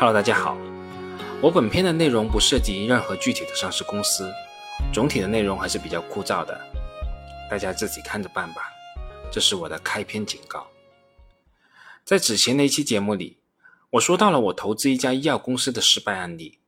[0.00, 0.56] Hello，大家好。
[1.42, 4.32] 我本篇的内容不涉及任何具体的上市公司，
[4.92, 6.56] 总体的内容还是比较枯燥的，
[7.50, 8.62] 大家自己看着办吧。
[9.28, 10.68] 这是我的开篇警告。
[12.04, 13.38] 在之前的一期节目里，
[13.90, 16.60] 我说到了我投资一家医药公司的失败案例。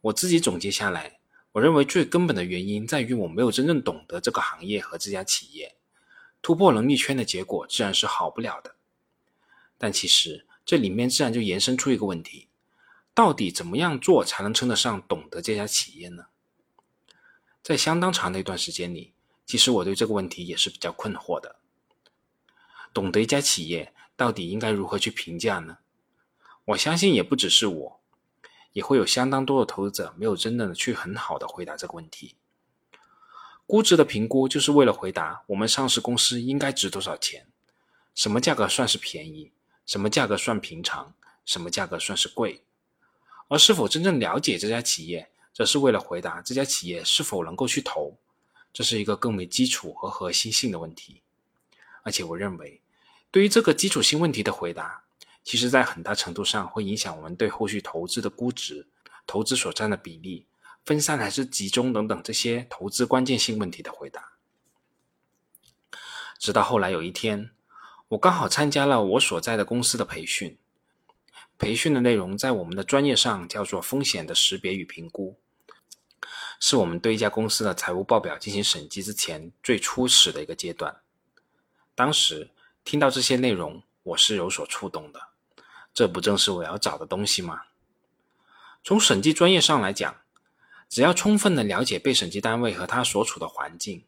[0.00, 1.20] 我自己总结下来，
[1.52, 5.76] 我认为最根本的原因在于我没有真正懂得这个行业和这家企业，
[6.42, 8.74] 突破能力圈的结果自然是好不了的。
[9.78, 12.48] 但其实这里面自然就延伸出一个问题。
[13.14, 16.26] 到底怎么样做才能称得上懂得这家企业呢？
[17.62, 19.12] 在相当长的一段时间里，
[19.44, 21.56] 其实我对这个问题也是比较困惑的。
[22.92, 25.78] 懂得一家企业到底应该如何去评价呢？
[26.66, 28.00] 我相信也不只是我，
[28.72, 32.36] 也会有相当多的投资者没有真正的去很好的回答这个问题。
[33.66, 37.46] 估值的评估就是为了回答我们上市公司应该值多少钱，
[38.14, 39.52] 什么价格算是便宜，
[39.86, 42.64] 什么价格算平常，什么价格算是贵。
[43.52, 48.16] 而是否真正了解这家企业，则是为了回答这家企业是否能够去投，
[48.72, 51.20] 这是一个更为基础和核心性的问题。
[52.02, 52.80] 而且我认为，
[53.30, 55.04] 对于这个基础性问题的回答，
[55.44, 58.86] 其实在很大程度上会影响我们对后续投资的估值、
[59.26, 60.46] 投资所占的比例、
[60.86, 64.32] 分散还是集中等等这些投资关键性问题的回答。
[66.38, 67.50] 直到后来有一天，
[68.08, 70.56] 我刚好参加了我所在的公司的培训。
[71.62, 75.38] 培训的内容在我们的专业上叫做风险的识别与评估，
[76.58, 81.00] 是我们对一家公司的财务报表进行审计之前最初始的一个阶段。
[81.94, 82.50] 当时
[82.82, 85.28] 听到这些内容，我是有所触动的。
[85.94, 87.62] 这不正是我要找的东西吗？
[88.82, 90.16] 从审计专业上来讲，
[90.88, 94.04] 只要充分的了解被审计单位和他所处的环境，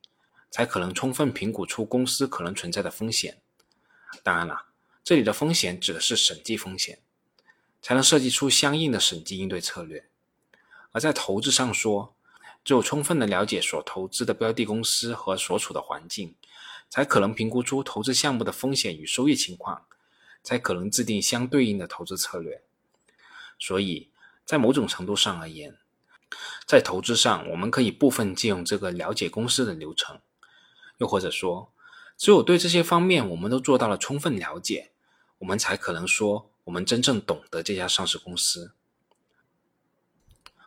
[0.51, 3.41] 才可能充分评估出公司可能存在的风险。
[4.25, 4.65] 当然了，
[5.05, 6.99] 这里的风险指的是审计风险。
[7.85, 10.09] 才能设计出相应的审计应对策略。
[10.93, 12.17] 而在投资上说，
[12.65, 16.35] 只有充分的了解所投资的标的公司和所处的环境，
[16.89, 19.85] 才可能评估出投资项目的风险与收益情况，
[20.43, 22.63] 才可能制定相对应的投资策略。
[23.59, 24.09] 所以
[24.47, 25.77] 在某种程度上而言，
[26.67, 30.19] 在投资上，我们可以部分借用这个了解公司的流程，
[30.97, 31.71] 又或者说，
[32.17, 34.93] 只有对这些方面我们都做到了充分了解，
[35.41, 36.51] 我们才可能说。
[36.65, 38.73] 我们真正懂得这家上市公司，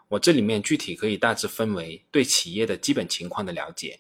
[0.10, 4.00] 我这里面具体可以大致分为对企业的基本情况的了解，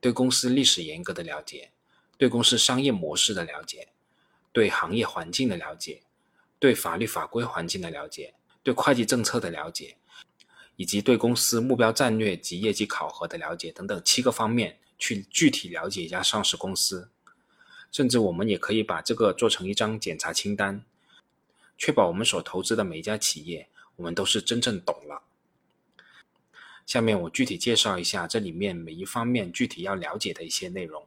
[0.00, 1.70] 对公司历史严格的了解，
[2.18, 3.88] 对公司商业模式的了解，
[4.52, 6.02] 对行业环境的了解，
[6.58, 9.96] 对法律法规环境的了解，对会计政策的了解，
[10.74, 17.08] 以及对公司目标战略及业绩考核的了解等等七个方面去具体了解一家上市公司，
[17.92, 20.84] 甚至我们也可以把这个做成一张检查清单。
[21.84, 25.22] 确保我们所投资的每一家企业，我们都是真正懂了。
[26.86, 31.06] 下面我具体介绍一下这里面每一方面具体要了解的一些内容。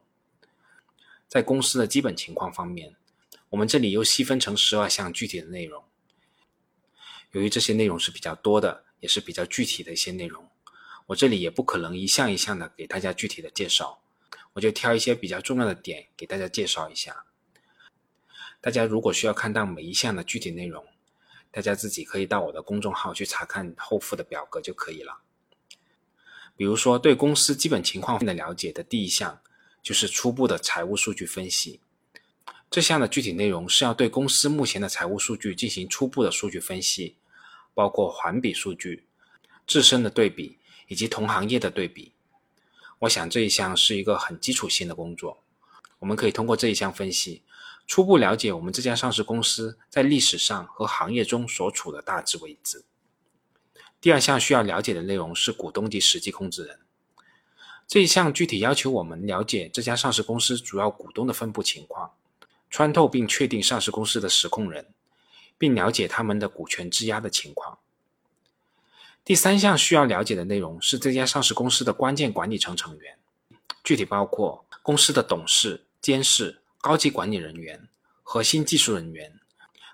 [1.27, 2.95] 在公司的基本情况方面，
[3.49, 5.83] 我们这里又细分成十二项具体的内容。
[7.31, 10.47] 由于这些内容是比较多的，也是比较具体的一些内容，
[11.07, 13.99] 我这里也不可能一项一项的给大家具体的介绍，
[14.53, 17.25] 我就挑一些比较重要的点给大家介绍一下。
[18.67, 20.85] 大家如果需要看到每一项的具体内容，
[21.51, 25.21] 大家自己可以到我的公众号去查看后附的表格就可以了。
[26.57, 29.39] 比如说，对公司基本情况的了解的第一项
[29.81, 31.79] 就是初步的财务数据分析。
[32.69, 37.15] 这项的具体内容是要对公司目前的财务数据进行初步的数据分析，
[37.73, 39.05] 包括环比数据、
[39.65, 40.57] 自身的对比
[40.89, 42.11] 以及同行业的对比。
[42.99, 45.41] 我想这一项是一个很基础性的工作，
[45.99, 47.43] 我们可以通过这一项分析。
[47.85, 52.83] 初步了解我们这家上市公司在历史上和行业中所处的大致位置。
[54.01, 56.79] 第二项需要了解的内容是股东及实际控制人。
[57.87, 62.11] 这一项具体要求我们了解这家上市公司主要股东的分布情况，
[62.69, 64.93] 穿透并确定上市公司的实控人，
[65.57, 67.79] 并了解他们的股权质押的情况。
[69.23, 73.17] 第三项需要了解的内容是这家上市公司的关键管理层成员，
[73.81, 76.61] 具体包括公司的董事、监事。
[76.79, 77.89] 高级管理人员、
[78.23, 79.41] 核心技术人员、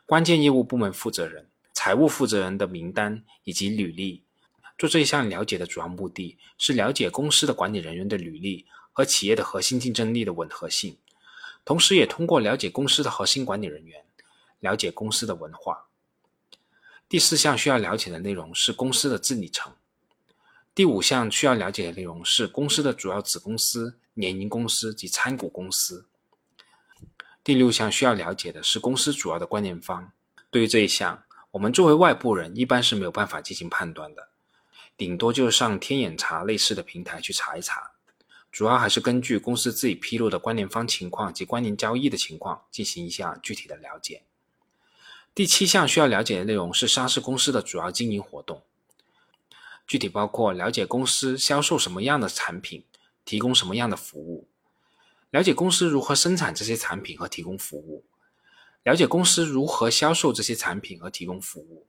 [0.06, 4.24] 关键业务部门负责人、财务负责人的名单以及履历。
[4.78, 11.00] 做这一项了解的主要目的是了解公司的管理人员的履历和企业的核心竞争力的吻合性，
[11.66, 14.06] 同时也通过了解公司的核心管理人员，
[14.60, 15.88] 了解公司的文化。
[17.10, 19.74] 第四项需要了解的内容是公司的治理层。
[20.76, 26.06] 第五项需要了解的内容是公司的主要子公司、联营公司及参股公司。
[27.44, 30.12] 第六项需要了解的是公司主要的关联方。
[30.50, 34.30] 对于这一项，我们作为外部人一般是没有办法进行判断的，
[34.96, 37.92] 顶多就是上天眼查类似的平台去查一查，
[38.52, 44.24] 主要还是根据公司自己披露的关联方情况及关联交易的情况进行一下具体的了解。
[45.36, 48.64] 第七项需要了解的内容是上市公司的主要经营活动，
[49.88, 52.86] 具体包括了解公司销售什么样的产品，
[53.26, 54.48] 提供什么样的服务，
[55.30, 58.06] 了解公司如何生产这些产品和提供服务，
[58.84, 61.88] 了解公司如何销售这些产品和提供服务，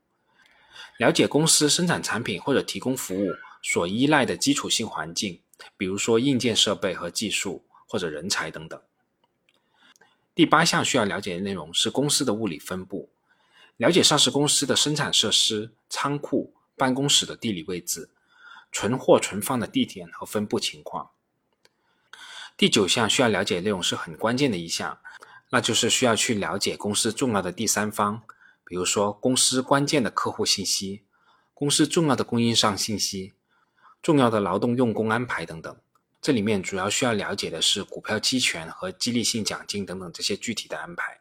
[0.99, 3.33] 了解公司生产产品或者提供服务
[3.63, 5.41] 所依赖的基础性环境，
[5.77, 8.81] 比如说硬件设备和技术或者人才等等。
[10.35, 13.11] 第八项需要了解的内容是公司的物理分布。
[13.77, 18.09] 了解上市公司的生产设施、仓库、办公室的地理位置、
[18.71, 21.11] 存货存放的地点和分布情况。
[22.56, 24.99] 第九项需要了解内容是很关键的一项，
[25.51, 28.23] 那就是需要去了解公司重要的第三方，
[28.65, 31.03] 比如说公司关键的客户信息、
[31.53, 33.33] 公司重要的供应商信息、
[34.01, 35.77] 重要的劳动用工安排等等。
[36.23, 41.21] 这里面主要需要了解的是股票期权和激励性奖金等等这些具体的安排。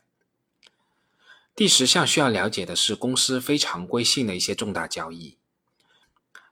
[1.55, 5.37] 第十项需要了解的是公司非常规性的一些重大交易。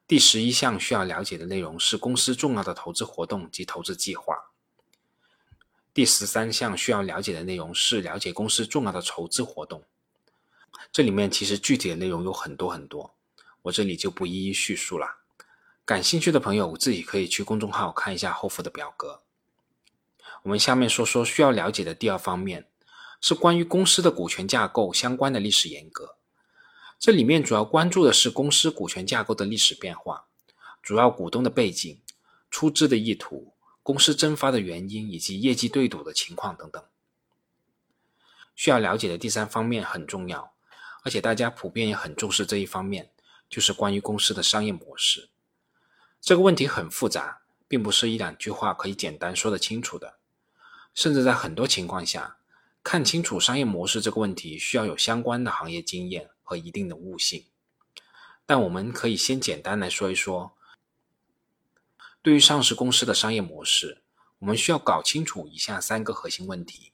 [0.06, 4.51] 第十一项需要了解的内容是公司重要的投资活动及投资计划。
[5.94, 9.84] 第十三项需要了解的内容是了解公司重要的筹资活动。
[10.92, 13.14] 这里面其实具体的内容有很多很多，
[13.64, 15.18] 我这里就不一一叙述了。
[15.86, 19.22] 感兴趣的朋友自己可以去公众号看一下后附的表格。
[20.44, 22.68] 我们下面说说需要了解的第二方面。
[23.24, 26.16] 是关于公司的股权架构相关的历史沿革，
[26.98, 30.26] 这里面主要关注的是公司股权架构的历史变化、
[30.82, 32.02] 主要股东的背景、
[32.50, 33.54] 出资的意图、
[33.92, 36.82] 公司蒸发的原因以及业绩对赌的情况等等。
[38.56, 40.54] 需要了解的第三方面很重要，
[41.04, 43.12] 而且大家普遍也很重视这一方面，
[43.50, 45.30] 就是关于公司的商业模式。
[46.22, 50.20] 这个问题很复杂，并不是一两句话可以简单说得清楚的，
[50.94, 52.38] 甚至在很多情况下。
[52.82, 57.46] 看清楚商业模式这个问题，需要有相关的行业经验和一定的悟性。
[58.46, 60.54] 但我们可以先简单来说一说，
[62.24, 64.04] 对于上市公司的商业模式，
[64.40, 66.92] 我们需要搞清楚以下三个核心问题：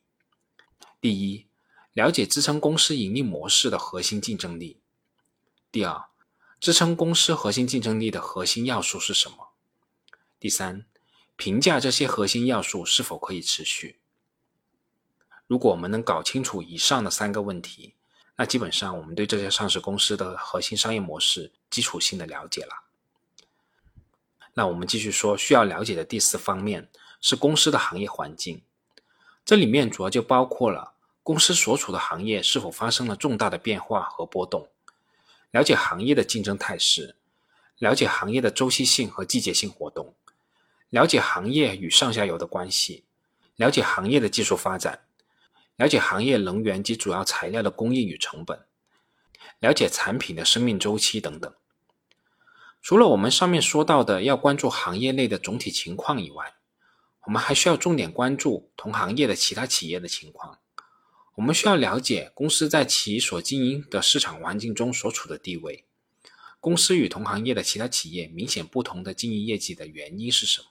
[1.01, 1.47] 第一，
[1.91, 4.79] 了解支撑公司盈利模式的核心竞争力；
[5.69, 6.05] 第二，
[6.61, 9.49] 支撑公司核心竞争力的核心要素是什么；
[10.39, 10.85] 第三，
[11.35, 13.99] 评价这些核心要素是否可以持续。
[15.45, 17.95] 如果我们能搞清楚以上的三个问题，
[18.37, 22.86] 那基本上我们对这些上市公司的核心商业模式基础性的了解了。
[24.57, 26.89] 那我们继续说，需要了解的第四方面
[27.21, 28.63] 是公司的行业环境，
[29.45, 34.67] 这里面主要就包括了公司所处的行业是否发生了重大的变化和波动，
[35.51, 37.15] 了解行业的竞争态势，
[37.77, 40.15] 了解行业的周期性和季节性活动，
[40.89, 43.03] 了解行业与上下游的关系，
[43.57, 45.01] 了解行业的技术发展。
[45.75, 48.65] 了解行业能源及主要材料的供应与成本，
[49.59, 51.53] 了解产品的生命周期等等。
[52.81, 56.55] 除了我们上面说到的要关注行业内的总体情况以外，
[57.25, 60.59] 我们还需要重点关注同行业的其他企业的情况。
[61.35, 65.85] 我们需要了解公司在其所经营的市场环境中所处的地位，
[66.59, 70.67] 公司与同行业的其他企业明显不同的经营业绩的原因是什么。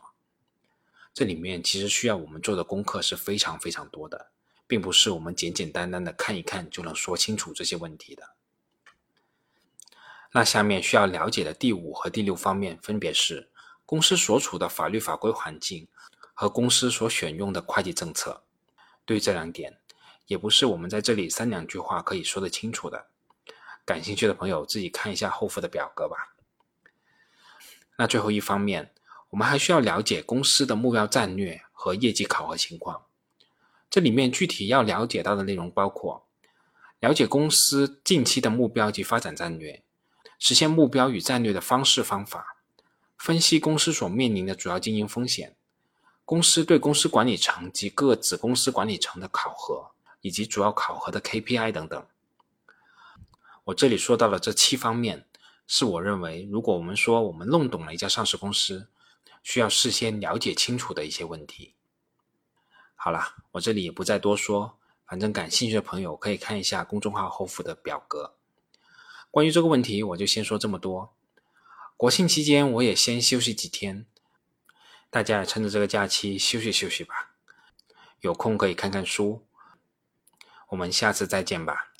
[1.12, 4.32] 这里面其实需要我们做的功课是非常非常多的。
[4.68, 8.35] 并不是我们简简单单的看一看就能说清楚这些问题的。
[10.36, 13.48] 那下面需要了解的第五和第六方面分别是
[13.86, 15.88] 公司所处的法律法规环境
[16.34, 18.42] 和公司所选用的会计政策。
[19.06, 19.78] 对这两点，
[20.26, 23.06] 也不是我们在这里三两句话可以说得清楚的。
[23.86, 26.36] 感兴趣的朋友自己看一下后附的表格吧。
[27.96, 28.92] 那最后一方面，
[29.30, 33.06] 我们还需要了解公司的目标战略和业绩考核情况。
[33.88, 36.28] 这里面具体要了解到的内容包括：
[37.00, 39.82] 了解公司近期的目标及发展战略，
[40.38, 42.56] 实现目标与战略的方式方法，
[43.16, 45.56] 分析公司所面临的主要经营风险，
[46.24, 52.06] 公司对公司管理层及各子公司管理层的考核，以及主要考核的 KPI 等等。
[53.64, 55.26] 我这里说到的这七方面，
[55.66, 58.88] 是我认为如果我们说我们弄懂了一家上市公司，
[59.42, 61.74] 需要事先了解清楚的一些问题。
[62.94, 68.35] 好了，我这里也不再多说，反正感兴趣的朋友可以看一下公众号后附的表格。
[69.36, 71.14] 关于这个问题，我就先说这么多。
[71.98, 74.06] 国庆期间我也先休息几天，
[75.10, 77.34] 大家也趁着这个假期休息休息吧。
[78.22, 79.44] 有空可以看看书。
[80.70, 81.92] 我们下次再见吧。